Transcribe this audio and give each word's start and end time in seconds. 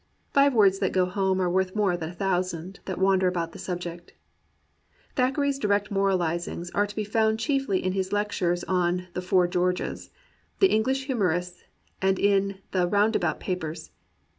Five 0.33 0.55
words 0.55 0.79
that 0.79 0.93
go 0.93 1.05
home 1.05 1.39
are 1.39 1.47
worth 1.47 1.75
more 1.75 1.95
than 1.95 2.09
a 2.09 2.15
thousand 2.15 2.79
that 2.85 2.97
wander 2.97 3.27
about 3.27 3.51
the 3.51 3.59
subject. 3.59 4.13
Thackeray's 5.15 5.59
direct 5.59 5.91
moralizings 5.91 6.71
are 6.71 6.87
to 6.87 6.95
be 6.95 7.03
found 7.03 7.37
chiefly 7.39 7.83
in 7.83 7.93
his 7.93 8.11
lectures 8.11 8.63
on 8.63 9.09
"The 9.13 9.21
Four 9.21 9.47
Georges," 9.47 10.09
"The 10.57 10.71
English 10.71 11.05
Humourists," 11.05 11.65
and 12.01 12.17
in 12.17 12.61
the 12.71 12.87
"Roundabout 12.87 13.39
Papers." 13.39 13.91